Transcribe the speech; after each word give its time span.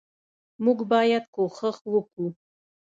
موږ 0.63 0.79
باید 0.91 1.23
کوښښ 1.35 1.77
وکو 1.93 2.25